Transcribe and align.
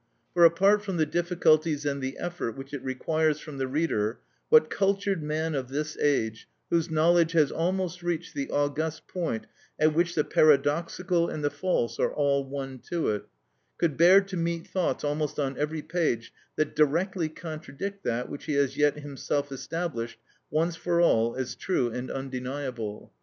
For 0.33 0.43
apart 0.45 0.83
from 0.83 0.97
the 0.97 1.05
difficulties 1.05 1.85
and 1.85 2.01
the 2.01 2.17
effort 2.17 2.57
which 2.57 2.73
it 2.73 2.83
requires 2.83 3.39
from 3.39 3.59
the 3.59 3.67
reader, 3.67 4.17
what 4.49 4.71
cultured 4.71 5.21
man 5.21 5.53
of 5.53 5.69
this 5.69 5.95
age, 5.99 6.47
whose 6.71 6.89
knowledge 6.89 7.33
has 7.33 7.51
almost 7.51 8.01
reached 8.01 8.33
the 8.33 8.49
august 8.49 9.07
point 9.07 9.45
at 9.79 9.93
which 9.93 10.15
the 10.15 10.23
paradoxical 10.23 11.29
and 11.29 11.43
the 11.43 11.51
false 11.51 11.99
are 11.99 12.11
all 12.11 12.43
one 12.43 12.79
to 12.89 13.09
it, 13.09 13.25
could 13.77 13.95
bear 13.95 14.21
to 14.21 14.35
meet 14.37 14.65
thoughts 14.65 15.03
almost 15.03 15.39
on 15.39 15.55
every 15.55 15.83
page 15.83 16.33
that 16.55 16.75
directly 16.75 17.29
contradict 17.29 18.03
that 18.03 18.27
which 18.27 18.45
he 18.45 18.53
has 18.53 18.75
yet 18.77 18.97
himself 18.97 19.51
established 19.51 20.17
once 20.49 20.75
for 20.75 20.99
all 20.99 21.35
as 21.35 21.53
true 21.53 21.91
and 21.91 22.09
undeniable? 22.09 23.13